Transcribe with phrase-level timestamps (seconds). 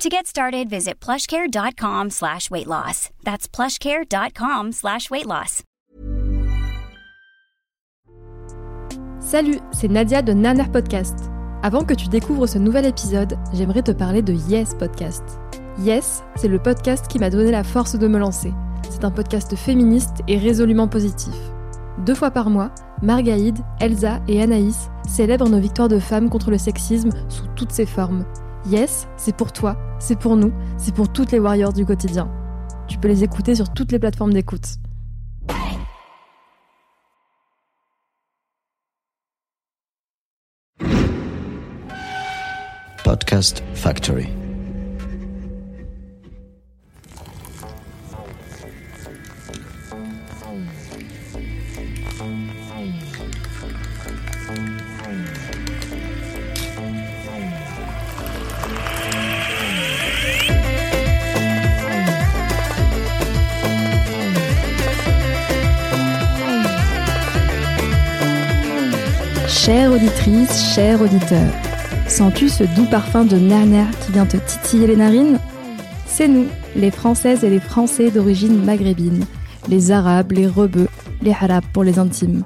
[0.00, 3.10] To get started, visit plushcare.com slash weight loss.
[3.22, 5.62] That's plushcare.com slash weight loss.
[9.18, 11.18] Salut, c'est Nadia de Naner Podcast.
[11.62, 15.22] Avant que tu découvres ce nouvel épisode, j'aimerais te parler de Yes Podcast.
[15.80, 18.54] Yes, c'est le podcast qui m'a donné la force de me lancer.
[18.88, 21.34] C'est un podcast féministe et résolument positif.
[22.06, 22.70] Deux fois par mois,
[23.02, 27.84] Margaïde, Elsa et Anaïs célèbrent nos victoires de femmes contre le sexisme sous toutes ses
[27.84, 28.24] formes
[28.66, 32.30] Yes, c'est pour toi, c'est pour nous, c'est pour toutes les warriors du quotidien.
[32.88, 34.76] Tu peux les écouter sur toutes les plateformes d'écoute.
[43.02, 44.39] Podcast Factory.
[70.30, 71.48] Auditrice, cher auditeur,
[72.06, 75.40] sens-tu ce doux parfum de nana qui vient te titiller les narines?
[76.06, 79.24] C'est nous, les Françaises et les Français d'origine maghrébine,
[79.68, 80.86] les Arabes, les Rebeux,
[81.22, 82.44] les Harabs pour les intimes.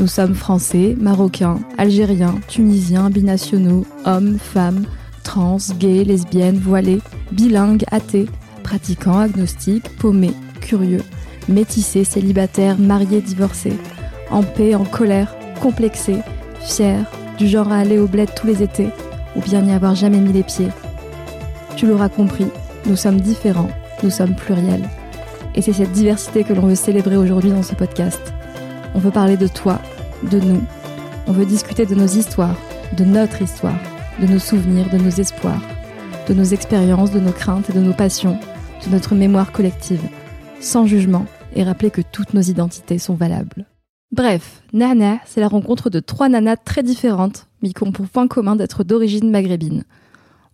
[0.00, 4.84] Nous sommes Français, Marocains, Algériens, Tunisiens, binationaux, hommes, femmes,
[5.22, 8.26] trans, gays, lesbiennes, voilés, bilingues, athées,
[8.64, 11.04] pratiquants, agnostiques, paumés, curieux,
[11.48, 13.76] métissés, célibataires, mariés, divorcés,
[14.30, 16.18] en paix, en colère, complexés,
[16.64, 17.04] fiers,
[17.38, 18.88] du genre à aller au bled tous les étés,
[19.36, 20.68] ou bien n'y avoir jamais mis les pieds.
[21.76, 22.46] Tu l'auras compris,
[22.86, 23.70] nous sommes différents,
[24.02, 24.88] nous sommes pluriels.
[25.54, 28.32] Et c'est cette diversité que l'on veut célébrer aujourd'hui dans ce podcast.
[28.94, 29.80] On veut parler de toi,
[30.30, 30.62] de nous.
[31.26, 32.56] On veut discuter de nos histoires,
[32.96, 33.78] de notre histoire,
[34.20, 35.62] de nos souvenirs, de nos espoirs,
[36.28, 38.38] de nos expériences, de nos craintes et de nos passions,
[38.84, 40.02] de notre mémoire collective,
[40.60, 43.66] sans jugement et rappeler que toutes nos identités sont valables.
[44.12, 48.28] Bref, Nana, c'est la rencontre de trois nanas très différentes, mais qui ont pour point
[48.28, 49.84] commun d'être d'origine maghrébine.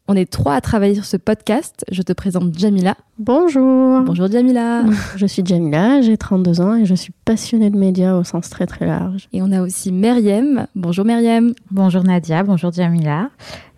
[0.06, 1.84] On est trois à travailler sur ce podcast.
[1.91, 2.94] Je te présente Jamila.
[3.18, 4.00] Bonjour.
[4.02, 4.84] Bonjour Jamila.
[5.16, 8.64] Je suis Jamila, j'ai 32 ans et je suis passionnée de médias au sens très
[8.66, 9.28] très large.
[9.32, 10.68] Et on a aussi Meriem.
[10.76, 11.52] Bonjour Meriem.
[11.72, 13.30] Bonjour Nadia, bonjour Jamila.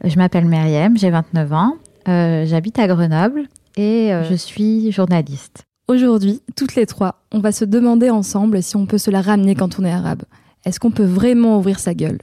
[0.04, 1.76] Je m'appelle Meriem, j'ai 29 ans.
[2.06, 3.44] Euh, J'habite à Grenoble
[3.78, 5.64] et euh, je suis journaliste.
[5.90, 9.56] Aujourd'hui, toutes les trois, on va se demander ensemble si on peut se la ramener
[9.56, 10.22] quand on est arabe.
[10.64, 12.18] Est-ce qu'on peut vraiment ouvrir sa gueule?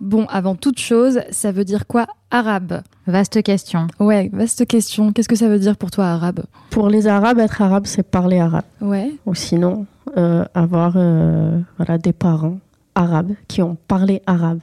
[0.00, 2.82] Bon, avant toute chose, ça veut dire quoi arabe?
[3.06, 3.86] Vaste question.
[4.00, 5.12] Ouais, vaste question.
[5.12, 6.40] Qu'est-ce que ça veut dire pour toi arabe?
[6.70, 8.64] Pour les Arabes, être arabe, c'est parler arabe.
[8.80, 9.14] Ouais.
[9.26, 9.86] Ou sinon,
[10.16, 12.58] euh, avoir euh, voilà, des parents
[12.96, 14.58] arabes qui ont parlé arabe.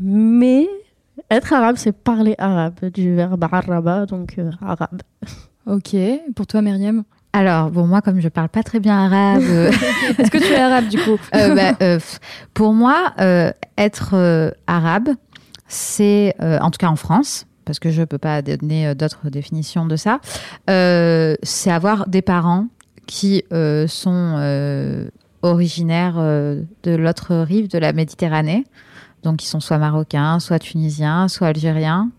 [0.00, 0.68] Mais
[1.30, 5.00] être arabe, c'est parler arabe, du verbe araba, donc euh, arabe.
[5.66, 5.94] Ok.
[6.34, 7.04] Pour toi, Myriam?
[7.32, 9.70] Alors, bon, moi, comme je parle pas très bien arabe, euh,
[10.18, 11.16] Est-ce que tu es arabe du coup?
[11.34, 12.00] Euh, bah, euh,
[12.54, 15.10] pour moi, euh, être euh, arabe,
[15.68, 19.30] c'est, euh, en tout cas en France, parce que je peux pas donner euh, d'autres
[19.30, 20.18] définitions de ça,
[20.68, 22.66] euh, c'est avoir des parents
[23.06, 25.08] qui euh, sont euh,
[25.42, 28.64] originaires euh, de l'autre rive de la Méditerranée.
[29.22, 32.10] Donc, ils sont soit marocains, soit tunisiens, soit algériens.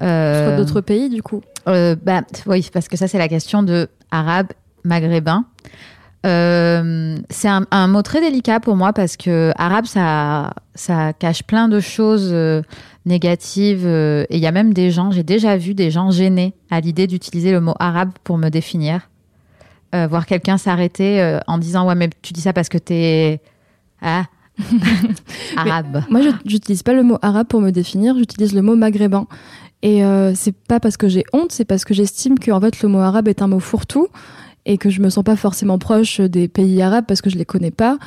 [0.00, 3.62] Euh, Soit d'autres pays du coup euh, bah, oui, parce que ça, c'est la question
[3.62, 4.48] de arabe,
[4.84, 5.44] maghrébin.
[6.24, 11.42] Euh, c'est un, un mot très délicat pour moi parce que arabe, ça, ça cache
[11.42, 12.62] plein de choses euh,
[13.06, 13.84] négatives.
[13.86, 16.80] euh, et il y a même des gens, j'ai déjà vu des gens gênés à
[16.80, 19.08] l'idée d'utiliser le mot arabe pour me définir.
[19.94, 23.40] Euh, voir quelqu'un s'arrêter euh, en disant Ouais, mais tu dis ça parce que t'es.
[24.00, 24.24] Ah,
[25.56, 26.02] arabe.
[26.10, 29.26] Moi, je j'utilise pas le mot arabe pour me définir, j'utilise le mot maghrébin.
[29.82, 32.82] Et euh, c'est pas parce que j'ai honte, c'est parce que j'estime que en fait
[32.82, 34.06] le mot arabe est un mot fourre-tout
[34.64, 37.44] et que je me sens pas forcément proche des pays arabes parce que je les
[37.44, 37.98] connais pas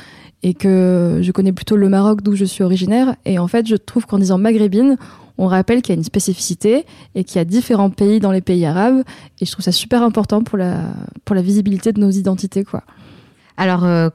[0.42, 3.16] et que je connais plutôt le Maroc d'où je suis originaire.
[3.26, 4.96] Et en fait, je trouve qu'en disant maghrébine,
[5.38, 8.40] on rappelle qu'il y a une spécificité et qu'il y a différents pays dans les
[8.40, 9.02] pays arabes.
[9.40, 10.80] Et je trouve ça super important pour la,
[11.26, 12.84] pour la visibilité de nos identités, quoi.
[13.58, 14.08] Alors, euh,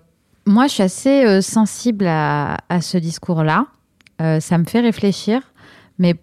[0.46, 3.68] moi, je suis assez euh, sensible à, ce discours-là.
[4.22, 5.42] Euh, ça me fait réfléchir,
[6.00, 6.16] mais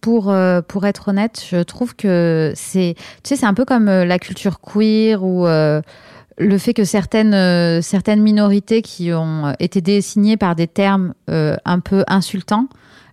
[0.00, 4.18] pour, euh, pour être honnête, je trouve que c'est, tu sais, un peu comme la
[4.18, 10.66] culture queer ou le fait que certaines, certaines minorités qui ont été désignées par des
[10.66, 12.68] termes un peu insultants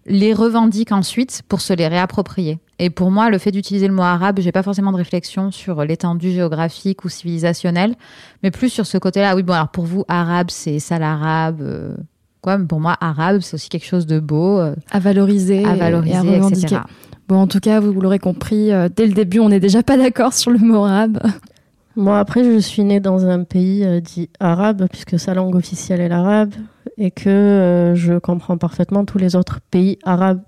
[0.06, 2.58] les revendiquent ensuite pour se les réapproprier.
[2.80, 5.84] Et pour moi, le fait d'utiliser le mot arabe, j'ai pas forcément de réflexion sur
[5.84, 7.96] l'étendue géographique ou civilisationnelle,
[8.42, 9.36] mais plus sur ce côté-là.
[9.36, 11.62] Oui, bon, alors pour vous, arabe, c'est sale arabe.
[11.62, 11.96] euh,
[12.42, 15.76] quoi, mais pour moi, arabe, c'est aussi quelque chose de beau, euh, À valoriser, à
[15.76, 16.66] et valoriser, à revendiquer.
[16.76, 16.82] etc.
[17.28, 19.98] Bon, en tout cas, vous, l'aurez compris, euh, dès le début, on n'est déjà pas
[19.98, 21.20] d'accord sur le mot arabe.
[21.96, 26.00] Moi, après, je suis née dans un pays euh, dit arabe, puisque sa langue officielle
[26.00, 26.54] est l'arabe,
[26.98, 30.42] et que euh, je comprends parfaitement tous les autres pays arabes.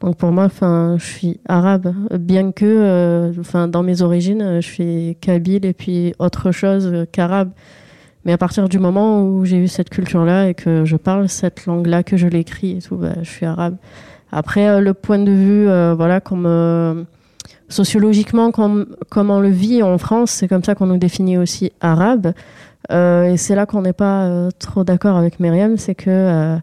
[0.00, 4.60] Donc pour moi, enfin, je suis arabe, bien que, euh, enfin, dans mes origines, euh,
[4.60, 7.50] je suis kabyle et puis autre chose euh, qu'arabe.
[8.24, 11.66] Mais à partir du moment où j'ai eu cette culture-là et que je parle cette
[11.66, 13.76] langue-là, que je l'écris et tout, bah, je suis arabe.
[14.32, 17.02] Après, euh, le point de vue, euh, voilà, comme euh,
[17.68, 21.72] sociologiquement, comme, comme on le vit en France, c'est comme ça qu'on nous définit aussi
[21.80, 22.32] arabe.
[22.90, 26.58] Euh, et c'est là qu'on n'est pas euh, trop d'accord avec Myriam, c'est que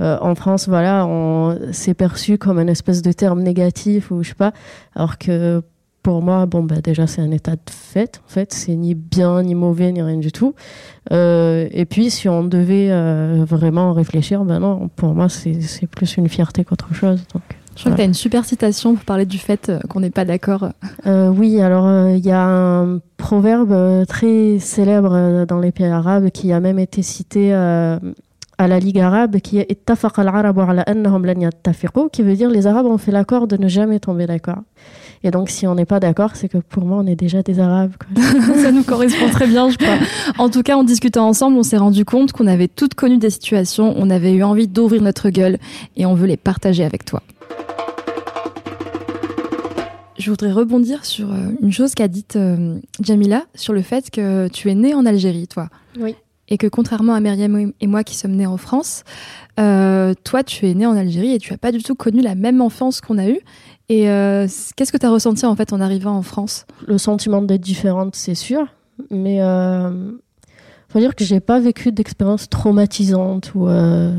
[0.00, 4.30] euh, en France, voilà, on c'est perçu comme une espèce de terme négatif ou je
[4.30, 4.52] sais pas,
[4.94, 5.62] alors que
[6.02, 8.20] pour moi, bon, bah, déjà, c'est un état de fait.
[8.26, 10.54] En fait, c'est ni bien, ni mauvais, ni rien du tout.
[11.12, 16.16] Euh, et puis, si on devait euh, vraiment réfléchir, ben non, pour moi, c'est plus
[16.16, 17.22] une fierté qu'autre chose.
[17.34, 17.42] Donc,
[17.76, 20.24] Je crois que tu as une super citation pour parler du fait qu'on n'est pas
[20.24, 20.70] d'accord.
[21.06, 26.52] Euh, oui, alors il y a un proverbe très célèbre dans les pays arabes qui
[26.52, 27.52] a même été cité
[28.60, 32.50] à la Ligue arabe qui est "Ittafaq al-arabu ala annahum lan yattafiqu", qui veut dire
[32.50, 34.58] les Arabes ont fait l'accord de ne jamais tomber d'accord.
[35.24, 37.58] Et donc si on n'est pas d'accord, c'est que pour moi on est déjà des
[37.58, 37.92] Arabes.
[37.98, 38.22] quoi.
[38.62, 39.96] Ça nous correspond très bien, je crois.
[40.36, 43.30] En tout cas, en discutant ensemble, on s'est rendu compte qu'on avait toutes connu des
[43.30, 45.56] situations, on avait eu envie d'ouvrir notre gueule
[45.96, 47.22] et on veut les partager avec toi.
[50.18, 54.48] Je voudrais rebondir sur euh, une chose qu'a dite euh, Jamila sur le fait que
[54.48, 55.70] tu es née en Algérie, toi.
[55.98, 56.14] Oui.
[56.50, 59.04] Et que contrairement à Myriam et moi qui sommes nés en France,
[59.60, 62.34] euh, toi tu es née en Algérie et tu n'as pas du tout connu la
[62.34, 63.40] même enfance qu'on a eue.
[63.90, 66.64] Et euh, qu'est-ce que tu as ressenti en fait en arrivant en France?
[66.86, 68.68] Le sentiment d'être différente, c'est sûr,
[69.10, 70.12] mais euh,
[70.88, 74.12] faut dire que j'ai pas vécu d'expérience traumatisante ou euh,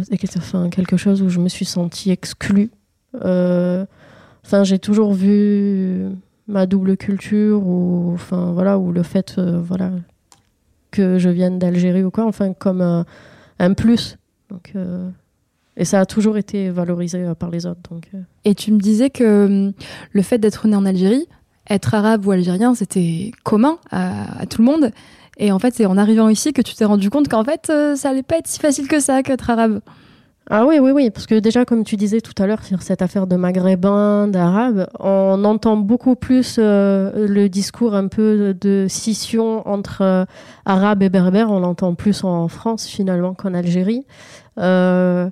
[0.72, 2.70] quelque chose où je me suis sentie exclue.
[3.14, 6.06] Enfin, j'ai toujours vu
[6.48, 9.92] ma double culture ou enfin voilà ou le fait voilà
[10.92, 13.06] que je vienne d'Algérie ou quoi, enfin comme un,
[13.60, 14.18] un plus.
[14.50, 15.10] Donc euh,
[15.78, 17.82] et ça a toujours été valorisé euh, par les autres.
[17.90, 19.74] Donc euh, Et tu me disais que
[20.12, 21.28] le fait d'être né en Algérie,
[21.70, 24.92] être arabe ou algérien, c'était commun à, tout le monde.
[25.38, 27.96] Et en fait, c'est en arrivant ici que tu t'es rendu compte qu'en fait, euh,
[27.96, 29.82] ça allait pas être si facile que ça qu'être arabe.
[30.50, 33.02] Ah oui, oui, oui, parce que déjà, comme tu disais tout à l'heure sur cette
[33.02, 39.68] affaire de maghrébins, d'arabes, on entend beaucoup plus euh, le discours un peu de scission
[39.68, 40.26] entre euh,
[40.66, 44.06] arabes et berbères, on l'entend plus en France finalement qu'en Algérie.
[44.58, 45.30] Euh,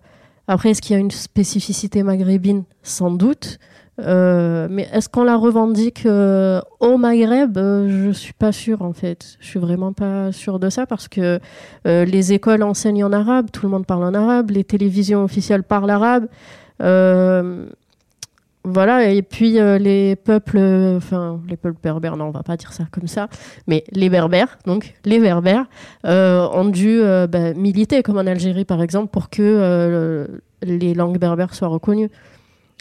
[0.47, 2.63] après, est-ce qu'il y a une spécificité maghrébine?
[2.83, 3.57] Sans doute.
[3.99, 7.57] Euh, mais est-ce qu'on la revendique euh, au Maghreb?
[7.57, 9.37] Euh, Je suis pas sûre en fait.
[9.39, 11.39] Je suis vraiment pas sûre de ça parce que
[11.87, 15.63] euh, les écoles enseignent en arabe, tout le monde parle en arabe, les télévisions officielles
[15.63, 16.27] parlent arabe.
[18.65, 20.59] Voilà, et puis les peuples,
[20.97, 23.29] enfin les peuples berbères, non, on va pas dire ça comme ça,
[23.67, 25.65] mais les berbères, donc les berbères,
[26.03, 30.27] ont dû bah, militer, comme en Algérie par exemple, pour que
[30.61, 32.09] les langues berbères soient reconnues.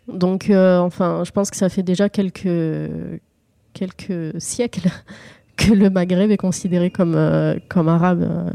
[0.08, 2.40] Donc, euh, enfin, je pense que ça fait déjà quelques,
[4.38, 4.88] siècles
[5.56, 8.52] que le Maghreb est considéré comme, euh, arabe.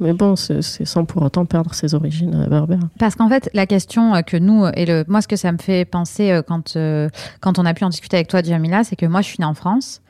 [0.00, 2.88] Mais bon, c'est sans pour autant perdre ses origines euh, berbères.
[2.98, 5.84] Parce qu'en fait, la question que nous, et le, moi, ce que ça me fait
[5.84, 9.38] penser quand, on a pu en discuter avec toi, Jamila, c'est que moi, je suis
[9.38, 10.02] née en France.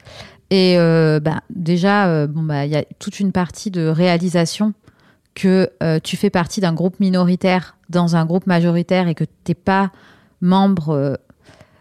[0.51, 4.73] Et bah, déjà, bon, bah, il y a toute une partie de réalisation
[5.35, 5.71] que
[6.03, 9.93] tu fais partie d'un groupe minoritaire dans un groupe majoritaire et que tu n'es pas
[10.41, 10.91] membre.
[10.91, 11.15] euh,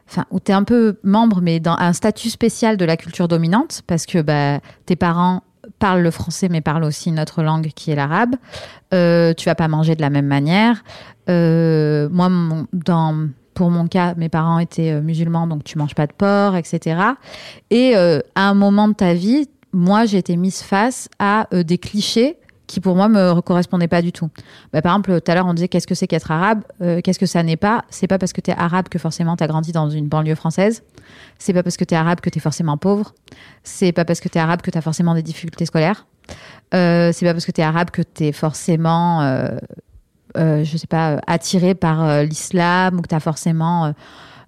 [0.07, 3.27] Enfin, où tu es un peu membre, mais dans un statut spécial de la culture
[3.27, 5.41] dominante, parce que bah, tes parents
[5.79, 8.35] parlent le français, mais parlent aussi une autre langue qui est l'arabe.
[8.93, 10.83] Euh, tu vas pas manger de la même manière.
[11.27, 12.29] Euh, moi,
[12.71, 16.97] dans, pour mon cas, mes parents étaient musulmans, donc tu manges pas de porc, etc.
[17.71, 22.37] Et à un moment de ta vie, moi, j'ai été mise face à des clichés
[22.67, 24.29] qui pour moi me correspondaient pas du tout.
[24.73, 27.19] Bah, par exemple, tout à l'heure on disait qu'est-ce que c'est qu'être arabe, Euh, qu'est-ce
[27.19, 27.85] que ça n'est pas?
[27.89, 30.35] C'est pas parce que tu es arabe que forcément tu as grandi dans une banlieue
[30.35, 30.83] française.
[31.39, 33.13] C'est pas parce que tu es arabe que tu es forcément pauvre.
[33.63, 36.05] C'est pas parce que tu es arabe que tu as forcément des difficultés scolaires.
[36.73, 39.57] Euh, c'est pas parce que tu es arabe que tu es forcément euh,
[40.37, 43.93] euh, je sais pas, euh, attiré par l'islam ou que tu as forcément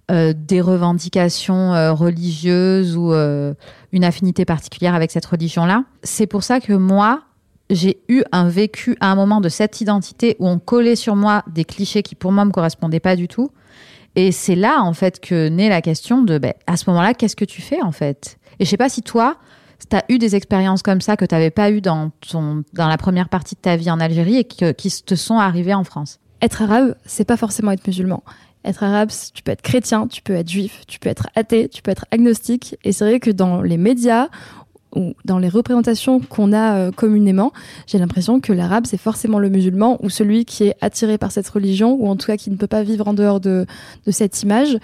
[0.10, 5.84] des revendications religieuses ou une affinité particulière avec cette religion-là.
[6.02, 7.24] C'est pour ça que moi,
[7.70, 11.44] j'ai eu un vécu à un moment de cette identité où on collait sur moi
[11.48, 13.52] des clichés qui pour moi me correspondaient pas du tout.
[14.16, 17.36] Et c'est là en fait que naît la question de, ben, à ce moment-là, qu'est-ce
[17.36, 18.38] que tu fais en fait?
[18.60, 19.38] Et je sais pas si toi,
[19.90, 22.88] tu as eu des expériences comme ça que tu n'avais pas eu dans, ton, dans
[22.88, 25.84] la première partie de ta vie en Algérie et qui, qui te sont arrivées en
[25.84, 26.20] France?
[26.42, 28.24] Être arabe, c'est pas forcément être musulman.
[28.66, 31.82] Être arabe, tu peux être chrétien, tu peux être juif, tu peux être athée, tu
[31.82, 32.76] peux être agnostique.
[32.84, 34.30] Et c'est vrai que dans les médias
[34.98, 37.54] ou dans les représentations qu'on a euh, communément,
[37.86, 41.48] j'ai l'impression que l'arabe, c'est forcément le musulman ou celui qui est attiré par cette
[41.48, 43.66] religion ou en tout cas qui ne peut pas vivre en dehors de,
[44.06, 44.78] de cette image.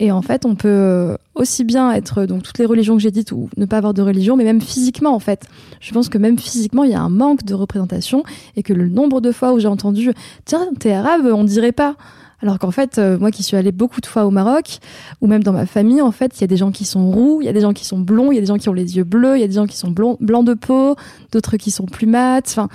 [0.00, 3.12] Et en fait, on peut euh, aussi bien être donc toutes les religions que j'ai
[3.12, 5.46] dites ou ne pas avoir de religion, mais même physiquement en fait.
[5.80, 8.24] Je pense que même physiquement, il y a un manque de représentation
[8.56, 10.12] et que le nombre de fois où j'ai entendu
[10.44, 11.96] tiens, t'es arabe, on dirait pas.
[12.42, 14.78] Alors qu'en fait, euh, moi qui suis allée beaucoup de fois au Maroc,
[15.20, 17.40] ou même dans ma famille, en fait, il y a des gens qui sont roux,
[17.40, 18.72] il y a des gens qui sont blonds, il y a des gens qui ont
[18.72, 20.96] les yeux bleus, il y a des gens qui sont blancs de peau,
[21.30, 22.44] d'autres qui sont plus mat.
[22.48, 22.68] Enfin,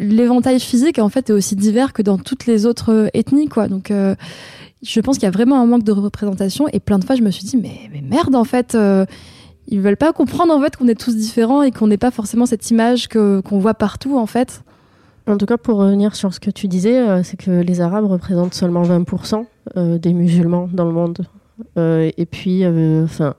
[0.00, 3.68] l'éventail physique en fait est aussi divers que dans toutes les autres euh, ethnies, quoi.
[3.68, 4.14] Donc, euh,
[4.82, 6.68] je pense qu'il y a vraiment un manque de représentation.
[6.72, 8.74] Et plein de fois, je me suis dit, mais, merde, en fait.
[8.74, 9.04] Euh,
[9.70, 12.46] ils veulent pas comprendre en fait qu'on est tous différents et qu'on n'est pas forcément
[12.46, 14.62] cette image qu'on voit partout en fait.
[15.28, 18.06] En tout cas, pour revenir sur ce que tu disais, euh, c'est que les Arabes
[18.06, 19.44] représentent seulement 20%
[19.76, 21.26] euh, des musulmans dans le monde.
[21.76, 23.34] Euh, et puis, enfin,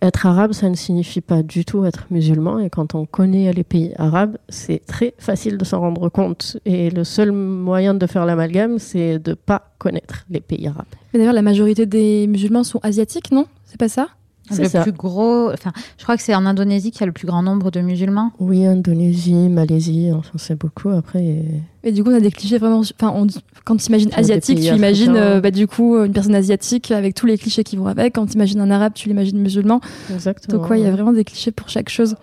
[0.00, 2.58] être arabe, ça ne signifie pas du tout être musulman.
[2.58, 6.56] Et quand on connaît les pays arabes, c'est très facile de s'en rendre compte.
[6.64, 10.86] Et le seul moyen de faire l'amalgame, c'est de pas connaître les pays arabes.
[11.12, 13.46] Mais d'ailleurs, la majorité des musulmans sont asiatiques, non?
[13.64, 14.08] C'est pas ça?
[14.50, 14.82] Le ça.
[14.82, 17.42] plus gros, enfin, je crois que c'est en Indonésie qu'il y a le plus grand
[17.42, 18.32] nombre de musulmans.
[18.40, 20.90] Oui, Indonésie, Malaisie, enfin, c'est beaucoup.
[20.90, 21.44] Après, et-
[21.84, 22.80] Et du coup, on a des clichés vraiment.
[22.80, 23.26] Enfin, on,
[23.64, 27.26] quand tu imagines asiatique, tu imagines euh, bah, du coup une personne asiatique avec tous
[27.26, 28.14] les clichés qui vont avec.
[28.16, 29.80] Quand tu imagines un arabe, tu l'imagines musulman.
[30.12, 30.58] exactement.
[30.60, 32.16] Donc, ouais, il y a vraiment des clichés pour chaque chose.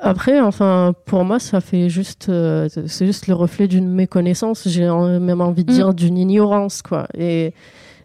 [0.00, 4.62] Après, enfin, pour moi, ça fait juste, euh, c'est juste le reflet d'une méconnaissance.
[4.66, 5.74] J'ai même envie de Mm.
[5.74, 7.06] dire d'une ignorance, quoi.
[7.18, 7.52] Et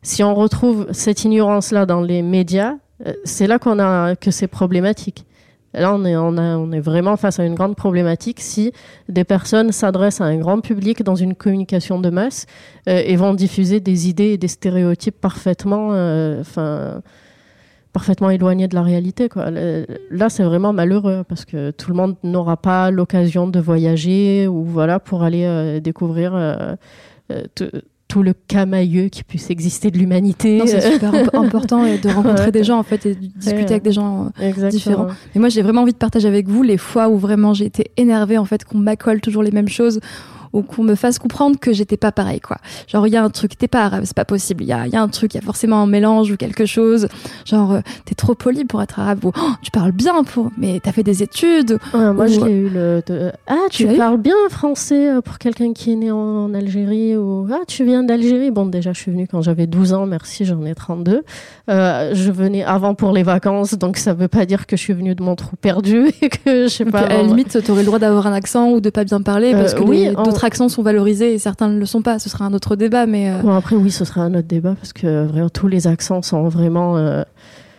[0.01, 2.73] si on retrouve cette ignorance-là dans les médias,
[3.23, 5.25] c'est là qu'on a que c'est problématique.
[5.77, 8.71] Là, on est, on, est vraiment face à une grande problématique si
[9.09, 12.45] des personnes s'adressent à un grand public dans une communication de masse
[12.87, 16.43] euh, et vont diffuser des idées et des stéréotypes parfaitement, euh,
[17.91, 19.27] parfaitement éloignés de la réalité.
[20.11, 24.63] Là, c'est vraiment malheureux parce que tout le monde n'aura pas l'occasion de voyager ou
[24.63, 26.75] voilà pour aller euh, découvrir euh,
[27.31, 27.71] euh, tout-
[28.07, 30.61] tout le camailleux qui puisse exister de l'humanité.
[30.67, 32.51] C'est super imp- important de rencontrer Ouais.
[32.51, 33.71] des gens en fait et de discuter Ouais.
[33.71, 34.25] avec des gens.
[34.39, 34.47] euh.
[34.47, 34.69] Exactement.
[34.69, 35.07] différent.
[35.33, 37.91] Mais moi, j'ai vraiment envie de partager avec vous les fois où vraiment j'ai été
[37.97, 39.99] énervée en fait qu'on m'accole toujours les mêmes choses
[40.55, 42.57] ou qu'on me fasse comprendre que j'étais pas pareil quoi.
[42.87, 44.63] Genre il y a un truc, t'es pas arabe, c'est pas possible.
[44.63, 46.65] Il y a, y a un truc, il y a forcément un mélange ou quelque
[46.65, 47.07] chose.
[47.45, 50.79] Genre euh, t'es trop poli pour être arabe ou Oh, tu parles bien pour, mais
[50.81, 51.77] t'as fait des études.
[51.93, 53.01] Ouais, moi, Ou- j'ai eu le.
[53.05, 57.47] de- Ah, tu parles bien français euh, pour quelqu'un qui est né en Algérie ou
[57.51, 58.51] Ah, tu viens d'Algérie.
[58.51, 61.23] Bon, déjà, je suis venue quand j'avais 12 ans, merci, j'en ai 32.
[61.69, 64.93] Euh, je venais avant pour les vacances, donc ça veut pas dire que je suis
[64.93, 66.99] venue de mon trou perdu et que je sais pas.
[67.01, 69.73] à la limite, t'aurais le droit d'avoir un accent ou de pas bien parler parce
[69.73, 72.19] Euh, que oui, en- d'autres accents sont valorisés et certains ne le sont pas.
[72.19, 74.75] Ce sera un autre débat, mais euh, Bon, après, oui, ce sera un autre débat
[74.75, 76.97] parce que vraiment, tous les accents sont vraiment.
[76.97, 77.23] euh,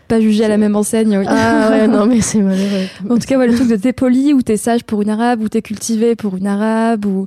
[0.09, 1.19] pas jugé à la même enseigne.
[1.19, 1.25] oui.
[1.29, 2.87] Ah ouais, non, mais c'est malheureux.
[3.11, 5.41] En tout cas, ouais, le truc de t'es poli ou t'es sage pour une arabe
[5.43, 7.07] ou t'es cultivé pour une arabe.
[7.07, 7.27] Ou...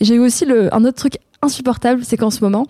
[0.00, 2.66] J'ai eu aussi le, un autre truc insupportable, c'est qu'en ce moment,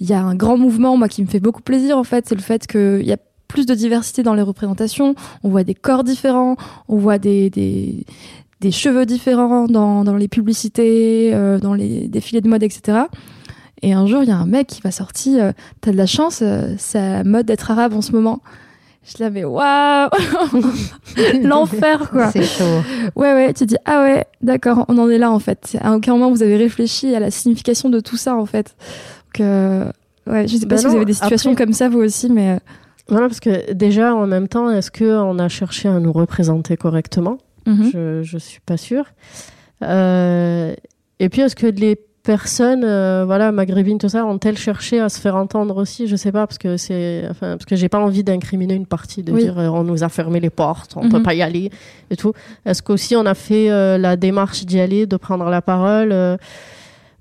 [0.00, 2.34] il y a un grand mouvement, moi, qui me fait beaucoup plaisir, en fait, c'est
[2.34, 5.14] le fait qu'il y a plus de diversité dans les représentations.
[5.44, 6.56] On voit des corps différents,
[6.88, 8.04] on voit des, des,
[8.60, 12.98] des cheveux différents dans, dans les publicités, euh, dans les défilés de mode, etc.
[13.82, 16.06] Et un jour, il y a un mec qui va sortir, euh, t'as de la
[16.06, 18.40] chance, euh, c'est la mode d'être arabe en ce moment.
[19.04, 20.08] Je la mais waouh
[21.42, 22.30] L'enfer, quoi.
[22.32, 22.64] C'est chaud.
[23.14, 25.76] Ouais, ouais, tu dis, ah ouais, d'accord, on en est là en fait.
[25.80, 28.74] À aucun moment vous avez réfléchi à la signification de tout ça en fait.
[29.26, 29.84] Donc, euh,
[30.26, 32.30] ouais, je sais pas Bah si vous avez des situations après- comme ça vous aussi,
[32.30, 32.58] mais euh,
[33.08, 37.38] Voilà, parce que déjà, en même temps, est-ce qu'on a cherché à nous représenter correctement?
[37.66, 37.90] Mhm.
[37.92, 39.04] je, je suis pas sûre.
[39.82, 40.74] Euh,
[41.18, 45.20] et puis, est-ce que les personnes, euh, voilà, maghrébines, tout ça, ont-elles cherché à se
[45.20, 46.08] faire entendre aussi?
[46.08, 49.22] Je sais pas, parce que c'est, enfin, parce que j'ai pas envie d'incriminer une partie,
[49.22, 49.42] de Oui.
[49.44, 51.10] dire euh, on nous a fermé les portes, on Mhm.
[51.10, 51.70] peut pas y aller
[52.10, 52.32] et tout.
[52.64, 56.36] Est-ce qu'aussi on a fait euh, la démarche d'y aller, de prendre la parole euh,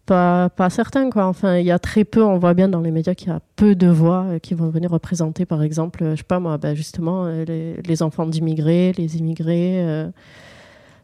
[0.05, 1.25] pas, pas certain, quoi.
[1.25, 3.39] Enfin, il y a très peu, on voit bien dans les médias qu'il y a
[3.55, 6.57] peu de voix euh, qui vont venir représenter, par exemple, euh, je sais pas moi,
[6.57, 9.83] ben justement, euh, les, les enfants d'immigrés, les immigrés.
[9.83, 10.09] euh,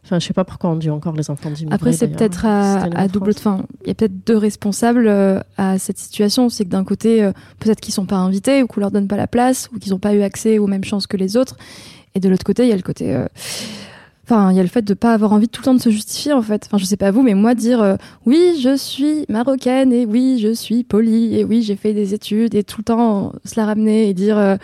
[0.04, 1.76] Enfin, je sais pas pourquoi on dit encore les enfants d'immigrés.
[1.76, 3.30] Après, c'est peut-être à, double.
[3.36, 6.48] Enfin, il y a peut-être deux responsables euh, à cette situation.
[6.48, 7.30] C'est que d'un côté, euh,
[7.60, 10.00] peut-être qu'ils sont pas invités ou qu'on leur donne pas la place ou qu'ils n'ont
[10.00, 11.56] pas eu accès aux mêmes chances que les autres.
[12.16, 13.16] Et de l'autre côté, il y a le côté.
[14.30, 15.80] Euh, Enfin, il y a le fait de pas avoir envie tout le temps de
[15.80, 16.64] se justifier en fait.
[16.66, 20.38] Enfin, je sais pas vous, mais moi dire euh, oui, je suis marocaine et oui,
[20.40, 23.66] je suis polie et oui, j'ai fait des études et tout le temps se la
[23.66, 24.56] ramener et dire euh,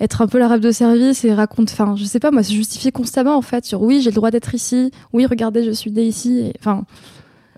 [0.00, 1.70] être un peu l'arabe de service et raconte.
[1.72, 4.30] Enfin, je sais pas moi, se justifier constamment en fait sur oui, j'ai le droit
[4.30, 4.90] d'être ici.
[5.12, 6.52] Oui, regardez, je suis née ici.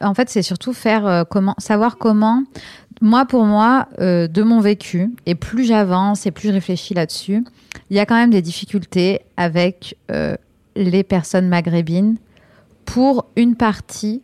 [0.00, 2.44] En fait, c'est surtout faire euh, comment, savoir comment.
[3.00, 7.44] Moi, pour moi, euh, de mon vécu, et plus j'avance et plus je réfléchis là-dessus,
[7.90, 10.36] il y a quand même des difficultés avec euh,
[10.78, 12.16] les personnes maghrébines
[12.84, 14.22] pour une partie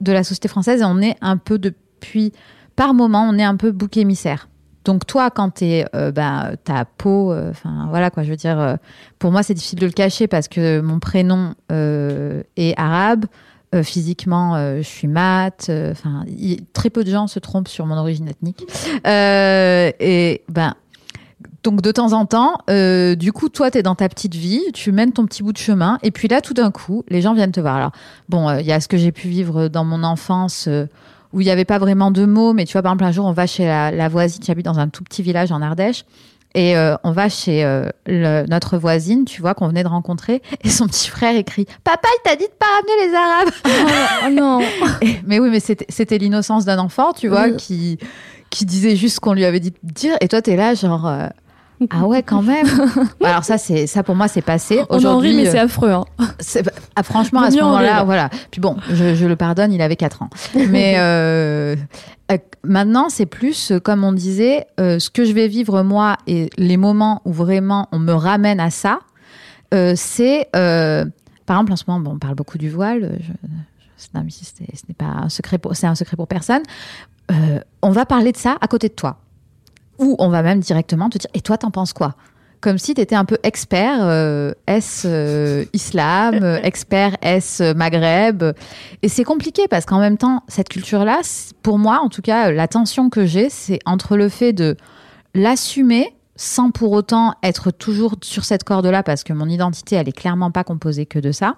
[0.00, 0.82] de la société française.
[0.82, 2.32] Et on est un peu depuis,
[2.76, 4.48] par moment, on est un peu bouc émissaire.
[4.84, 8.58] Donc toi, quand t'es, euh, bah, ta peau, euh, enfin voilà quoi, je veux dire,
[8.58, 8.76] euh,
[9.18, 13.26] pour moi c'est difficile de le cacher parce que mon prénom euh, est arabe.
[13.84, 15.70] Physiquement, je suis mate.
[15.92, 16.24] Enfin,
[16.72, 18.64] très peu de gens se trompent sur mon origine ethnique.
[19.06, 20.74] Et ben,
[21.62, 24.62] donc de temps en temps, euh, du coup, toi, tu es dans ta petite vie,
[24.72, 27.34] tu mènes ton petit bout de chemin, et puis là, tout d'un coup, les gens
[27.34, 27.76] viennent te voir.
[27.76, 27.92] Alors,
[28.28, 30.66] bon, euh, il y a ce que j'ai pu vivre dans mon enfance.
[30.68, 30.86] euh,
[31.32, 33.24] où il n'y avait pas vraiment de mots, mais tu vois, par exemple, un jour,
[33.24, 36.04] on va chez la, la voisine, qui habite dans un tout petit village en Ardèche,
[36.56, 40.42] et euh, on va chez euh, le- notre voisine, tu vois, qu'on venait de rencontrer,
[40.64, 44.30] et son petit frère écrit Papa, il t'a dit de pas ramener les Arabes oh
[44.32, 44.60] non.
[45.02, 47.56] Et- Mais oui, mais c'était c'était l'innocence d'un enfant, tu vois, Oui.
[47.58, 47.98] qui,
[48.50, 51.06] qui disait juste ce qu'on lui avait dit de dire, et toi, t'es là, genre.
[51.06, 51.28] euh,
[51.88, 52.66] ah ouais, quand même.
[53.24, 54.80] Alors ça, c'est ça pour moi, c'est passé.
[54.90, 55.90] On en rit, Aujourd'hui, mais euh, c'est affreux.
[55.92, 56.04] Hein.
[56.96, 58.28] ah, franchement, à ce moment-là, voilà.
[58.50, 60.30] Puis bon, je, je le pardonne, il avait 4 ans.
[60.54, 61.76] Mais euh,
[62.30, 66.50] euh, maintenant, c'est plus, comme on disait, euh, ce que je vais vivre moi et
[66.58, 69.00] les moments où vraiment on me ramène à ça,
[69.94, 73.16] c'est, par exemple, en ce moment, bon, on parle beaucoup du voile.
[73.20, 76.26] Je, je- non, mais c'est- ce n'est pas un secret pour, c'est un secret pour
[76.26, 76.62] personne.
[77.82, 79.18] On va parler de ça à côté de toi.
[80.00, 82.16] Ou on va même directement te dire, et toi, t'en penses quoi?
[82.60, 88.42] Comme si tu étais un peu expert euh, S euh, islam, expert S euh, Maghreb.
[89.02, 91.20] Et c'est compliqué parce qu'en même temps, cette culture-là,
[91.62, 94.76] pour moi, en tout cas, la tension que j'ai, c'est entre le fait de
[95.34, 100.16] l'assumer sans pour autant être toujours sur cette corde-là parce que mon identité, elle est
[100.16, 101.56] clairement pas composée que de ça.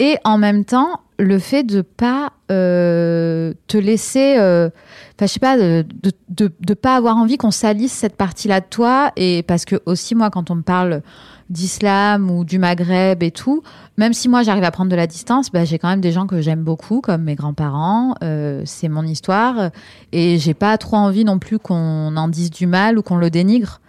[0.00, 4.70] Et en même temps, le fait de pas euh, te laisser, euh,
[5.14, 5.84] enfin, je sais pas, de,
[6.28, 9.12] de pas avoir envie qu'on salisse cette partie-là de toi.
[9.16, 11.02] Et parce que aussi, moi, quand on me parle
[11.50, 13.62] d'islam ou du Maghreb et tout,
[13.98, 16.26] même si moi j'arrive à prendre de la distance, bah, j'ai quand même des gens
[16.26, 18.14] que j'aime beaucoup, comme mes grands-parents.
[18.24, 19.70] Euh, c'est mon histoire.
[20.12, 23.28] Et j'ai pas trop envie non plus qu'on en dise du mal ou qu'on le
[23.28, 23.82] dénigre.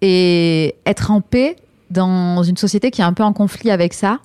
[0.00, 1.56] Et être en paix
[1.90, 4.20] dans une société qui est un peu en conflit avec ça,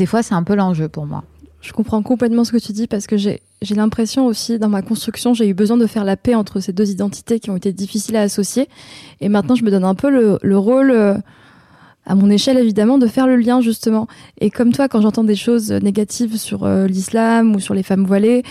[0.00, 1.24] des fois, c'est un peu l'enjeu pour moi.
[1.60, 3.38] Je comprends complètement ce que tu dis parce que j'ai
[3.76, 6.90] l'impression aussi dans ma construction, j'ai eu besoin de faire la paix entre ces deux
[6.90, 8.70] identités qui ont été difficiles à associer.
[9.20, 11.18] Et maintenant, je me donne un peu le, le rôle, euh,
[12.06, 14.08] à mon échelle évidemment, de faire le lien justement.
[14.40, 18.06] Et comme toi, quand j'entends des choses négatives sur euh, l'islam ou sur les femmes
[18.06, 18.42] voilées,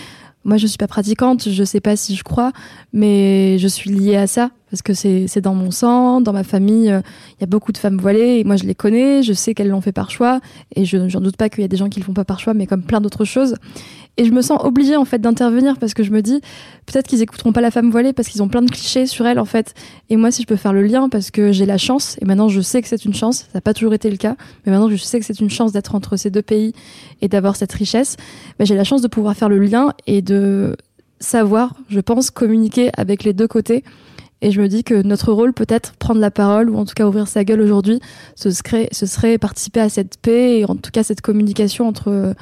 [0.44, 2.52] moi je suis pas pratiquante, je sais pas si je crois,
[2.92, 6.90] mais je suis liée à ça parce que c'est dans mon sang, dans ma famille,
[6.90, 7.00] euh,
[7.38, 9.68] il y a beaucoup de femmes voilées et moi je les connais, je sais qu'elles
[9.68, 10.40] l'ont fait par choix
[10.76, 12.38] et je j'en doute pas qu'il y a des gens qui le font pas par
[12.38, 13.56] choix, mais comme plein d'autres choses.
[14.16, 16.40] Et je me sens obligée en fait d'intervenir parce que je me dis
[16.86, 19.38] peut-être qu'ils écouteront pas la femme voilée parce qu'ils ont plein de clichés sur elle
[19.38, 19.74] en fait.
[20.08, 22.48] Et moi si je peux faire le lien parce que j'ai la chance et maintenant
[22.48, 24.90] je sais que c'est une chance, ça n'a pas toujours été le cas, mais maintenant
[24.90, 26.74] je sais que c'est une chance d'être entre ces deux pays
[27.22, 28.16] et d'avoir cette richesse.
[28.58, 30.76] ben, j'ai la chance de pouvoir faire le lien et de
[31.20, 33.84] savoir, je pense, communiquer avec les deux côtés.
[34.42, 37.06] Et je me dis que notre rôle, peut-être prendre la parole ou en tout cas
[37.06, 38.00] ouvrir sa gueule aujourd'hui,
[38.34, 42.34] ce serait, participer à cette paix et en tout cas cette communication entre euh,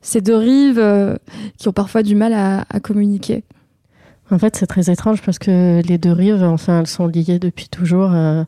[0.00, 1.16] ces deux rives euh,
[1.58, 3.44] qui ont parfois du mal à communiquer.
[4.30, 7.68] En fait, c'est très étrange parce que les deux rives, enfin, elles sont liées depuis
[7.68, 8.10] toujours.
[8.12, 8.42] euh,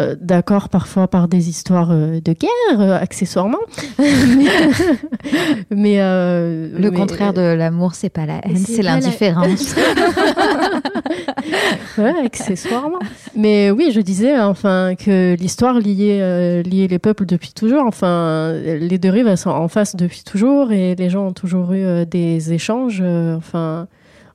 [0.00, 3.58] euh, D'accord, parfois par des histoires euh, de guerre, accessoirement.
[5.70, 9.74] mais Le mais- contraire de l'amour, c'est pas la haine, c'est pas la- l'indifférence.
[11.98, 12.98] Ouais, accessoirement.
[13.34, 17.84] Mais oui, je disais enfin que l'histoire liait, liait les peuples depuis toujours.
[17.84, 21.72] Enfin, les deux rives elles sont en face depuis toujours et les gens ont toujours
[21.72, 23.02] eu des échanges.
[23.36, 23.88] enfin,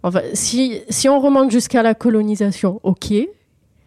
[0.03, 3.13] enfin, si si on remonte jusqu'à la colonisation, ok.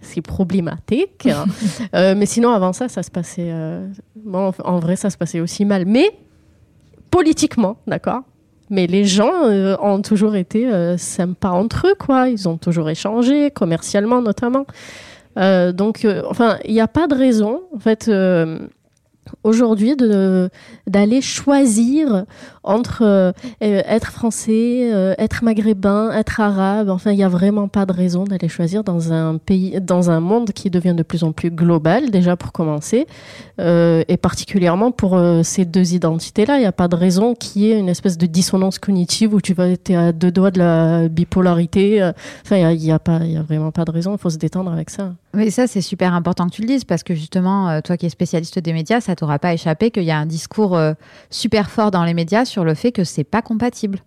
[0.02, 1.46] C'est problématique, hein.
[1.94, 3.48] Euh, mais sinon avant ça, ça se passait.
[3.50, 6.10] euh, bon, en vrai, ça se passait aussi mal, mais
[7.10, 8.20] politiquement, d'accord.
[8.68, 12.28] Mais les gens euh, ont toujours été sympas entre eux, quoi.
[12.28, 14.66] Ils ont toujours échangé, commercialement notamment.
[15.36, 17.62] Donc, enfin, il n'y a pas de raison.
[17.74, 18.10] En fait,
[19.42, 19.96] aujourd'hui
[20.86, 22.24] d'aller choisir
[22.66, 26.90] entre euh, euh, être français, euh, être maghrébin, être arabe.
[26.90, 30.20] Enfin, il n'y a vraiment pas de raison d'aller choisir dans un pays, dans un
[30.20, 33.06] monde qui devient de plus en plus global, déjà pour commencer,
[33.58, 36.56] et particulièrement pour ces deux identités-là.
[36.56, 39.40] Il n'y a pas de raison qu'il y ait une espèce de dissonance cognitive où
[39.40, 42.10] tu vas être à deux doigts de la bipolarité.
[42.44, 44.12] Enfin, il n'y a, a vraiment pas de raison.
[44.14, 45.12] Il faut se détendre avec ça.
[45.34, 48.10] Mais ça, c'est super important que tu le dises parce que justement, toi qui es
[48.10, 50.78] spécialiste des médias, ça t'aura pas échappé qu'il y a un discours
[51.30, 54.00] super fort dans les médias sur le fait que c'est pas compatible.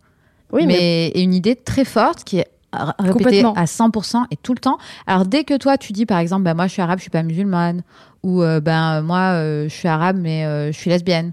[0.52, 2.48] Oui, mais, une idée très forte qui est
[3.00, 4.78] répétée à 100% et tout le temps.
[5.08, 7.12] Alors dès que toi tu dis par exemple, ben moi je suis arabe, je suis
[7.12, 7.82] pas musulmane,
[8.24, 11.32] ou euh, ben moi euh, je suis arabe mais euh, je suis lesbienne.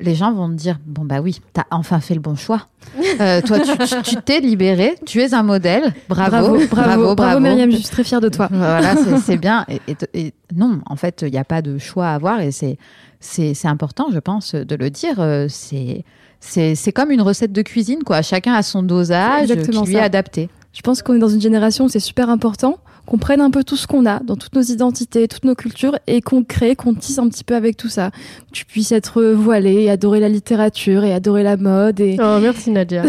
[0.00, 2.68] Les gens vont te dire bon bah oui, t'as enfin fait le bon choix.
[3.46, 3.58] toi,
[4.04, 5.92] tu t'es libéré, tu es un modèle.
[6.08, 8.48] Bravo, bravo, bravo, Myriam, je suis très fière de toi.
[8.50, 9.66] voilà, c'est bien.
[10.14, 12.78] Et, non, en fait, il n'y a pas de choix à avoir et c'est
[13.20, 15.16] c'est important, je pense, de le dire.
[15.48, 16.04] C'est
[16.40, 18.22] c'est comme une recette de cuisine, quoi.
[18.22, 20.48] Chacun a son dosage qui lui est adapté.
[20.72, 22.78] Je pense qu'on est dans une génération où c'est super important
[23.08, 25.98] qu'on prenne un peu tout ce qu'on a dans toutes nos identités, toutes nos cultures
[26.06, 28.10] et qu'on crée, qu'on tisse un petit peu avec tout ça.
[28.10, 32.00] Que tu puisses être voilé et adorer la littérature et adorer la mode.
[32.00, 32.18] Et...
[32.20, 33.04] Oh, merci Nadia.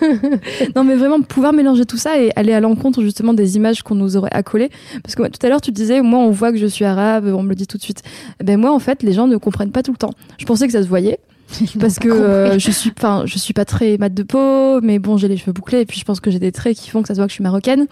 [0.76, 3.96] non, mais vraiment pouvoir mélanger tout ça et aller à l'encontre justement des images qu'on
[3.96, 4.70] nous aurait accolées.
[5.02, 7.42] Parce que tout à l'heure, tu disais, moi, on voit que je suis arabe, on
[7.42, 8.02] me le dit tout de suite.
[8.42, 10.14] Ben moi, en fait, les gens ne comprennent pas tout le temps.
[10.38, 11.18] Je pensais que ça se voyait.
[11.78, 15.18] parce que euh, je suis enfin je suis pas très mat de peau mais bon
[15.18, 17.08] j'ai les cheveux bouclés et puis je pense que j'ai des traits qui font que
[17.08, 17.86] ça se voit que je suis marocaine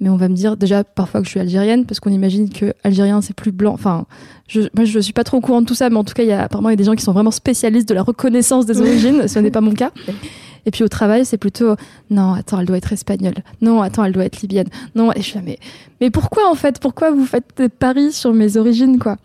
[0.00, 2.72] mais on va me dire déjà parfois que je suis algérienne parce qu'on imagine que
[2.84, 3.72] algérien c'est plus blanc.
[3.74, 4.06] Enfin
[4.48, 6.22] je, moi je suis pas trop au courant de tout ça mais en tout cas
[6.22, 8.02] il y a apparemment il y a des gens qui sont vraiment spécialistes de la
[8.02, 9.92] reconnaissance des origines ce n'est pas mon cas.
[10.66, 11.76] Et puis au travail c'est plutôt
[12.10, 13.34] non attends elle doit être espagnole.
[13.60, 14.68] Non attends elle doit être libyenne.
[14.94, 15.58] Non et je suis là mais
[16.00, 16.80] mais pourquoi en fait?
[16.80, 19.16] Pourquoi vous faites des paris sur mes origines quoi?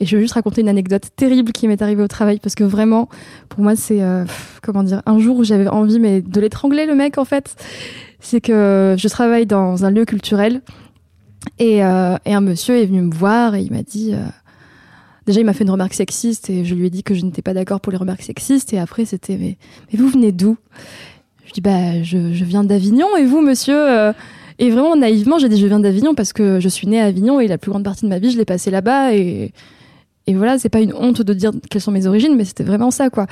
[0.00, 2.64] Et je veux juste raconter une anecdote terrible qui m'est arrivée au travail parce que
[2.64, 3.10] vraiment,
[3.50, 4.24] pour moi, c'est euh,
[4.62, 7.54] comment dire, un jour où j'avais envie mais de l'étrangler le mec en fait.
[8.20, 10.62] C'est que je travaille dans un lieu culturel
[11.58, 14.12] et, euh, et, un monsieur est venu me voir et il m'a dit.
[14.14, 14.24] Euh,
[15.26, 17.42] déjà, il m'a fait une remarque sexiste et je lui ai dit que je n'étais
[17.42, 18.72] pas d'accord pour les remarques sexistes.
[18.72, 19.58] Et après, c'était mais,
[19.92, 20.56] mais vous venez d'où?
[21.44, 24.12] Je dis bah je, je viens d'Avignon et vous, monsieur
[24.58, 27.40] et vraiment, naïvement, j'ai dit je viens d'Avignon parce que je suis née à Avignon
[27.40, 29.14] et la plus grande partie de ma vie, je l'ai passée là-bas.
[29.14, 29.52] Et,
[30.26, 32.90] et voilà, c'est pas une honte de dire quelles sont mes origines, mais c'était vraiment
[32.90, 33.26] ça, quoi.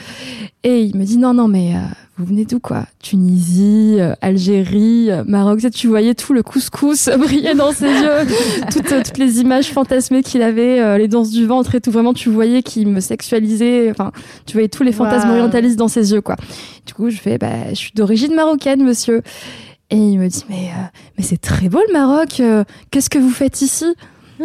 [0.62, 1.78] Et il me dit non, non, mais euh,
[2.16, 2.86] vous venez d'où, quoi?
[3.02, 5.60] Tunisie, euh, Algérie, euh, Maroc.
[5.72, 8.26] Tu voyais tout le couscous briller dans ses yeux,
[8.72, 11.90] toutes, toutes, les images fantasmées qu'il avait, les danses du ventre et tout.
[11.90, 13.90] Vraiment, tu voyais qu'il me sexualisait.
[13.90, 14.12] Enfin,
[14.46, 16.36] tu voyais tous les fantasmes orientalistes dans ses yeux, quoi.
[16.86, 19.22] Du coup, je fais, bah, je suis d'origine marocaine, monsieur.
[19.90, 20.84] Et il me dit mais euh,
[21.16, 22.40] mais c'est très beau le Maroc.
[22.40, 23.94] Euh, qu'est-ce que vous faites ici?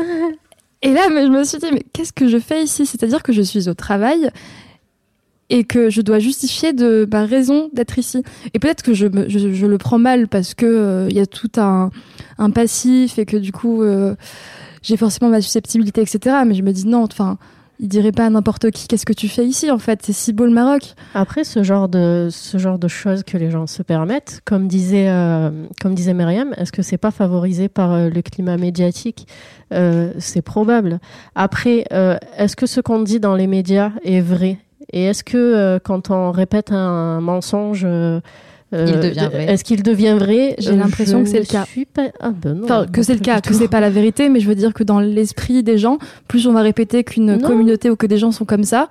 [0.81, 2.85] Et là, je me suis dit mais qu'est-ce que je fais ici?
[2.85, 4.29] C'est-à-dire que je suis au travail
[5.49, 8.23] et que je dois justifier de ma raison d'être ici.
[8.53, 11.89] Et peut-être que je, le prends mal parce que euh, il y a tout un,
[12.37, 13.83] un, passif et que du coup
[14.81, 16.37] j'ai forcément ma susceptibilité, etc.
[16.45, 17.37] Mais je me dis non, enfin
[17.79, 20.01] il dirait pas à n'importe qui qu'est-ce que tu fais ici en fait?
[20.03, 20.95] C'est si beau le Maroc.
[21.13, 25.09] Après ce genre de ce genre de choses que les gens se permettent comme disait
[25.09, 25.49] euh,
[25.81, 29.27] comme disait Myriam est-ce que c'est pas favorisé par euh, le climat médiatique?
[29.73, 30.99] Euh, c'est probable.
[31.35, 31.85] Après
[32.37, 34.57] est-ce que ce qu'on dit dans les médias est vrai?
[34.91, 37.85] Et est-ce que quand on répète un mensonge
[38.71, 39.45] il devient vrai.
[39.45, 40.55] Est-ce qu'il devient vrai?
[40.59, 41.65] J'ai l'impression que c'est le cas.
[42.19, 44.55] Ah ben enfin, que c'est le cas, que c'est pas la vérité, mais je veux
[44.55, 48.17] dire que dans l'esprit des gens, plus on va répéter qu'une communauté ou que des
[48.17, 48.89] gens sont comme ça,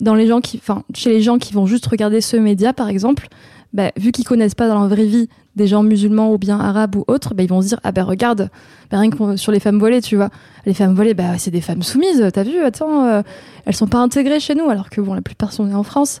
[0.00, 2.88] dans les gens qui, enfin, chez les gens qui vont juste regarder ce média, par
[2.88, 3.28] exemple,
[3.72, 6.96] bah, vu qu'ils connaissent pas dans la vraie vie des gens musulmans ou bien arabes
[6.96, 8.48] ou autres, bah, ils vont se dire ah ben regarde,
[8.90, 10.30] bah, rien que sur les femmes volées, tu vois,
[10.64, 13.22] les femmes volées, bah c'est des femmes soumises, t'as vu, attends, euh,
[13.66, 16.20] elles sont pas intégrées chez nous, alors que bon la plupart sont nées en France.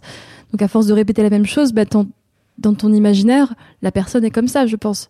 [0.52, 1.84] Donc à force de répéter la même chose, bah
[2.58, 5.08] dans ton imaginaire, la personne est comme ça, je pense.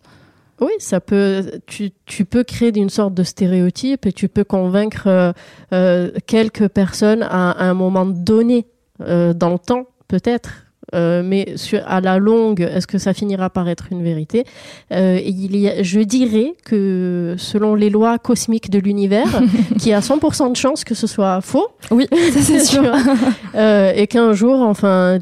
[0.61, 1.51] Oui, ça peut.
[1.67, 5.31] Tu, tu peux créer une sorte de stéréotype et tu peux convaincre euh,
[5.73, 8.65] euh, quelques personnes à, un moment donné
[9.01, 10.65] euh, dans le temps, peut-être.
[10.93, 14.43] mais sur, à la longue, est-ce que ça finira par être une vérité?
[14.91, 19.41] Il y a, Je dirais que selon les lois cosmiques de l'univers,
[19.79, 21.67] qu'il y a 100% de chances que ce soit faux.
[21.91, 22.91] Oui, ça c'est sûr.
[23.55, 25.19] et qu'un jour, enfin,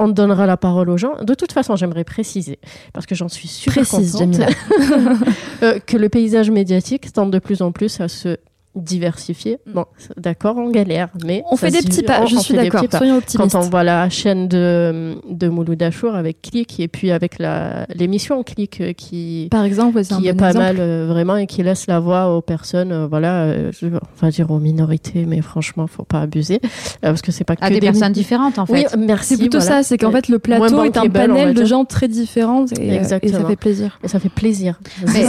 [0.00, 1.22] on donnera la parole aux gens.
[1.22, 2.58] De toute façon, j'aimerais préciser,
[2.92, 4.40] parce que j'en suis super Précise, contente,
[5.62, 8.38] euh, que le paysage médiatique tend de plus en plus à se
[8.76, 9.58] diversifié.
[9.66, 9.84] Bon,
[10.16, 12.84] d'accord, on galère, mais On fait des petits pas, je suis d'accord.
[12.90, 13.54] Soyons Quand optimistes.
[13.56, 18.42] on voit la chaîne de, de Mouloud Achour avec Click et puis avec la- l'émission
[18.42, 20.64] Click euh, qui, Par exemple, qui est bon pas exemple.
[20.64, 24.30] mal euh, vraiment et qui laisse la voix aux personnes, euh, voilà, je, on va
[24.30, 26.60] dire aux minorités, mais franchement, faut pas abuser
[27.00, 28.96] parce que c'est pas que À des des personnes différentes, en Oui, fait.
[28.96, 29.34] merci.
[29.34, 29.82] C'est plutôt voilà.
[29.82, 33.04] ça, c'est qu'en fait le plateau est un panel de gens très différents et, et
[33.04, 33.98] ça fait plaisir.
[34.04, 34.78] Et ça fait plaisir.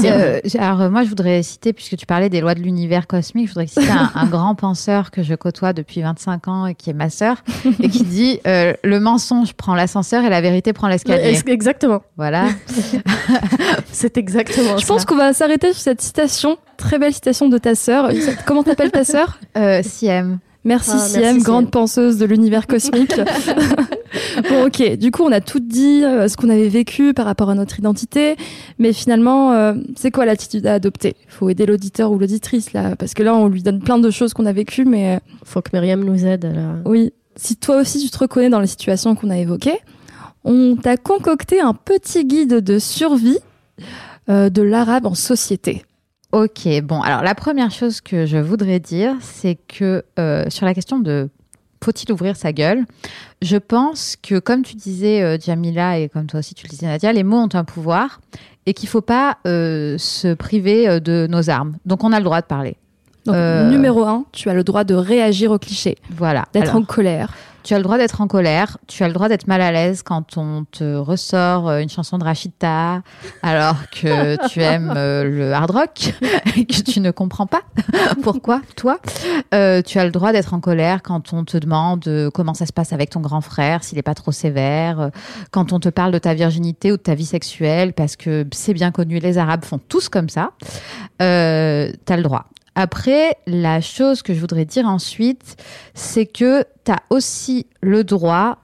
[0.04, 3.48] Euh, alors, moi, je voudrais citer, puisque tu parlais des lois de l'univers cosmique, je
[3.48, 6.94] voudrais citer un, un grand penseur que je côtoie depuis 25 ans et qui est
[6.94, 7.38] ma sœur,
[7.82, 11.30] et qui dit euh, Le mensonge prend l'ascenseur et la vérité prend l'escalier.
[11.30, 12.02] Ex- Exactement.
[12.18, 12.46] Voilà.
[13.92, 17.76] C'est exactement Je pense qu'on va s'arrêter sur cette citation, très belle citation de ta
[17.76, 18.10] sœur.
[18.46, 19.40] Comment t'appelles ta sœur?
[19.58, 20.40] Euh, Siem.
[20.64, 21.72] Merci Ah, Siem, merci, grande Siem.
[21.72, 23.14] penseuse de l'univers cosmique.
[24.50, 24.98] bon, ok.
[24.98, 27.80] Du coup, on a tout dit euh, ce qu'on avait vécu par rapport à notre
[27.80, 28.36] identité,
[28.80, 31.16] mais finalement, euh, c'est quoi l'attitude à adopter?
[31.26, 34.10] Il faut aider l'auditeur ou l'auditrice là, parce que là, on lui donne plein de
[34.12, 36.46] choses qu'on a vécues, mais euh, faut que Myriam nous aide.
[36.46, 39.80] à la- oui, si toi aussi tu te reconnais dans les situations qu'on a évoquées,
[40.44, 43.38] on t'a concocté un petit guide de survie
[44.30, 45.84] euh, de l'arabe en société.
[46.32, 50.74] Ok, bon, alors la première chose que je voudrais dire, c'est que euh, sur la
[50.74, 51.30] question de
[51.84, 52.86] faut-il ouvrir sa gueule,
[53.42, 56.86] je pense que comme tu disais euh, Jamila et comme toi aussi tu le disais
[56.88, 58.22] Nadia, les mots ont un pouvoir
[58.66, 61.78] et qu'il faut pas euh, se priver euh, de nos armes.
[61.86, 62.76] Donc on a le droit de parler.
[63.26, 63.70] Donc, Euh.
[63.70, 66.46] numéro un, tu as le droit de réagir aux clichés, Voilà.
[66.54, 67.34] d'être en colère.
[67.64, 70.04] Tu as le droit d'être en colère, tu as le droit d'être mal à l'aise
[70.04, 73.02] quand on te ressort euh, une chanson de Rachida
[73.44, 76.14] alors que tu aimes euh, le hard rock
[76.58, 77.62] et que tu ne comprends pas
[78.24, 79.00] pourquoi, toi.
[79.54, 82.74] Euh, tu as le droit d'être en colère quand on te demande comment ça se
[82.74, 85.12] passe avec ton grand frère, s'il n'est pas trop sévère,
[85.52, 88.74] quand on te parle de ta virginité ou de ta vie sexuelle, parce que c'est
[88.74, 90.52] bien connu, les Arabes font tous comme ça.
[91.22, 92.46] Euh, tu as le droit.
[92.76, 95.62] Après, la chose que je voudrais dire ensuite,
[95.94, 98.60] c'est que tu as aussi le droit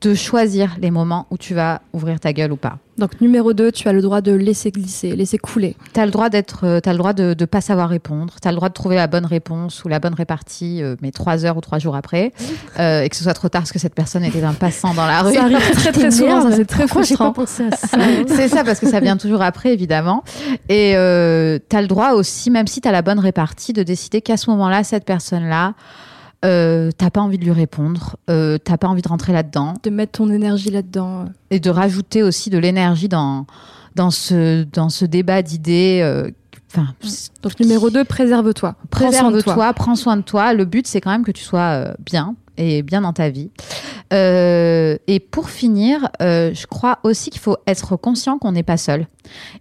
[0.00, 2.78] de choisir les moments où tu vas ouvrir ta gueule ou pas.
[2.98, 5.76] Donc numéro 2, tu as le droit de laisser glisser, laisser couler.
[5.94, 8.48] Tu as le droit d'être euh, t'as le droit de ne pas savoir répondre, tu
[8.48, 11.44] as le droit de trouver la bonne réponse ou la bonne répartie euh, mais trois
[11.44, 12.32] heures ou trois jours après
[12.80, 15.06] euh, et que ce soit trop tard parce que cette personne était un passant dans
[15.06, 15.34] la rue.
[15.34, 17.32] Ça arrive très très souvent, ça c'est très j'ai pas frustrant.
[17.32, 17.98] pensé à ça
[18.28, 20.22] C'est ça, parce que ça vient toujours après, évidemment.
[20.68, 23.82] Et euh, tu as le droit aussi, même si tu as la bonne répartie, de
[23.82, 25.74] décider qu'à ce moment-là, cette personne-là,
[26.44, 29.90] euh, t'as pas envie de lui répondre, euh, t'as pas envie de rentrer là-dedans, De
[29.90, 31.26] mettre ton énergie là-dedans.
[31.50, 33.46] et de rajouter aussi de l'énergie dans,
[33.96, 36.00] dans, ce, dans ce débat d'idées.
[36.02, 36.30] euh,
[36.70, 36.88] Enfin,
[37.42, 38.74] Donc numéro 2, préserve-toi.
[38.90, 39.54] Prends soin de toi.
[39.54, 40.52] préserve-toi, prends soin de toi.
[40.52, 43.50] Le but, c'est quand même que tu sois euh, bien et bien dans ta vie.
[44.12, 48.76] Euh, et pour finir, euh, je crois aussi qu'il faut être conscient qu'on n'est pas
[48.76, 49.06] seul.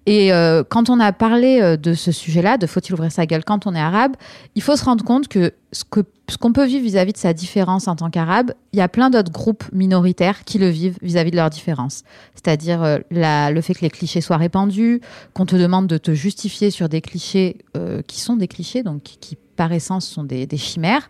[0.06, 3.44] Et euh, quand on a parlé euh, de ce sujet-là, de faut-il ouvrir sa gueule
[3.44, 4.14] quand on est arabe,
[4.56, 7.32] il faut se rendre compte que ce que ce qu'on peut vivre vis-à-vis de sa
[7.32, 11.32] différence en tant qu'arabe, il y a plein d'autres groupes minoritaires qui le vivent vis-à-vis
[11.32, 12.04] de leur différence.
[12.36, 15.00] C'est-à-dire euh, le fait que les clichés soient répandus,
[15.34, 17.60] qu'on te demande de te justifier sur des clichés
[18.08, 21.10] qui sont des clichés, donc qui, par essence sont des, chimères.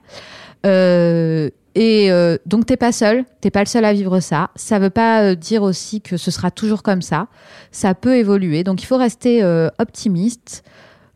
[1.79, 4.49] Et euh, donc t'es pas seul, t'es pas le seul à vivre ça.
[4.55, 7.27] Ça veut pas dire aussi que ce sera toujours comme ça.
[7.71, 8.46] Ça peut évoluer.
[8.63, 10.63] Donc il faut rester euh, optimiste,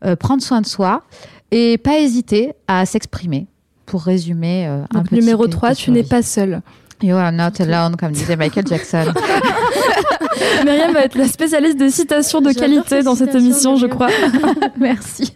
[0.04, 1.02] euh, prendre soin de soi
[1.50, 3.46] et pas hésiter à s'exprimer.
[3.86, 6.62] Pour résumer, euh, un numéro guide 3, de tu n'es pas seul.
[7.02, 9.06] You are not alone, comme disait Michael Jackson.
[10.64, 14.08] Myriam va être la spécialiste des citations de qualité dans cette émission, je crois.
[14.78, 15.34] Merci.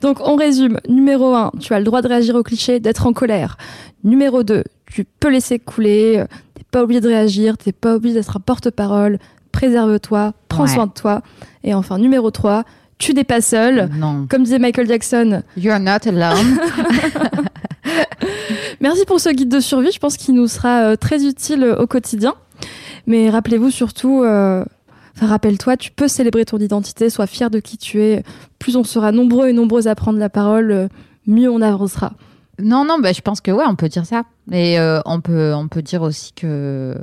[0.00, 0.78] Donc on résume.
[0.88, 3.56] Numéro 1, tu as le droit de réagir au cliché, d'être en colère.
[4.04, 8.36] Numéro 2, tu peux laisser couler, t'es pas obligé de réagir, t'es pas obligé d'être
[8.36, 9.18] un porte-parole,
[9.54, 10.68] préserve-toi, prends Ouais.
[10.74, 11.22] soin de toi.
[11.62, 12.64] Et enfin, numéro 3,
[12.98, 13.88] tu n'es pas seul.
[13.96, 14.26] Non.
[14.28, 16.58] Comme disait Michael Jackson, You are not alone.
[18.80, 21.76] merci pour ce guide de survie, je pense qu'il nous sera euh, très utile euh,
[21.76, 22.34] au quotidien.
[23.06, 24.64] Mais rappelez-vous surtout, euh,
[25.16, 28.22] enfin, rappelle-toi, tu peux célébrer ton identité, sois fier de qui tu es.
[28.58, 30.88] Plus on sera nombreux et nombreuses à prendre la parole,
[31.26, 32.12] mieux on avancera.
[32.62, 34.22] Non, non, bah, je pense que ouais, on peut dire ça.
[34.52, 36.96] Et euh, on peut, on peut dire aussi que,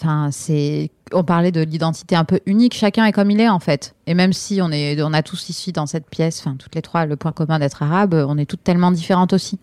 [0.00, 2.74] enfin, c'est, on parlait de l'identité un peu unique.
[2.74, 3.94] Chacun est comme il est en fait.
[4.06, 6.82] Et même si on est, on a tous ici dans cette pièce, enfin toutes les
[6.82, 9.58] trois, le point commun d'être arabe, on est toutes tellement différentes aussi.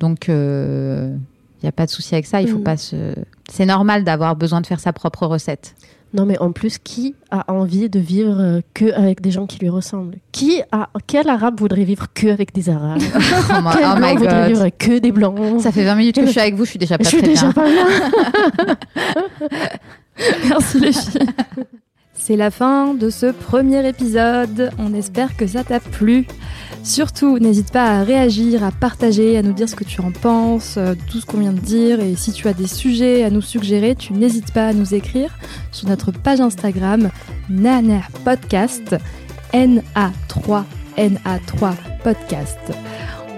[0.00, 1.18] Donc, il
[1.62, 2.40] n'y a pas de souci avec ça.
[2.40, 2.62] Il faut Mm.
[2.64, 3.14] pas se.
[3.50, 5.74] C'est normal d'avoir besoin de faire sa propre recette.
[6.14, 9.58] Non, mais en plus, qui a envie de vivre euh, que avec des gens qui
[9.58, 10.16] lui ressemblent?
[10.32, 13.02] Qui a quel arabe voudrait vivre que avec des arabes?
[13.50, 15.60] Oh my, Quel oh voudrait vivre que des blancs?
[15.60, 17.18] Ça fait 20 minutes que je suis avec vous, je suis déjà pas Je suis
[17.18, 17.52] très déjà bien.
[17.52, 18.76] pas là.
[20.48, 21.26] Merci les filles.
[22.14, 24.70] C'est la fin de ce premier épisode.
[24.78, 26.26] On espère que ça t'a plu.
[26.82, 30.76] Surtout, n'hésite pas à réagir, à partager, à nous dire ce que tu en penses,
[30.76, 32.00] euh, tout ce qu'on vient de dire.
[32.00, 35.30] Et si tu as des sujets à nous suggérer, tu n'hésites pas à nous écrire
[35.70, 37.10] sur notre page Instagram
[37.48, 38.96] Nana Podcast,
[39.52, 40.64] NA3,
[40.96, 42.58] NA3 Podcast.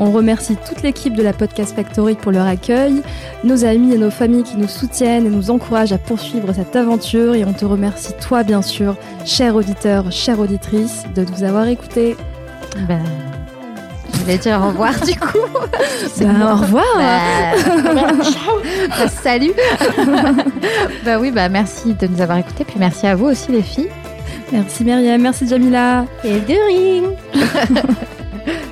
[0.03, 3.03] On remercie toute l'équipe de la Podcast Factory pour leur accueil,
[3.45, 7.35] nos amis et nos familles qui nous soutiennent et nous encouragent à poursuivre cette aventure
[7.35, 12.17] et on te remercie toi bien sûr, cher auditeur, chère auditrice, de nous avoir écoutés.
[12.89, 13.03] Ben,
[14.15, 15.37] je vais dire au revoir du coup.
[16.19, 16.85] Ben, au revoir.
[16.97, 17.53] Bah,
[19.09, 19.53] salut.
[21.05, 22.65] bah oui, bah merci de nous avoir écoutés.
[22.65, 23.89] Puis merci à vous aussi les filles.
[24.51, 26.07] Merci Myriam, merci Jamila.
[26.25, 27.05] Et de ring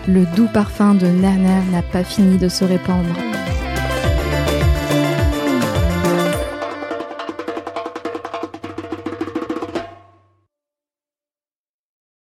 [0.06, 3.14] Le doux parfum de Nana n'a pas fini de se répandre.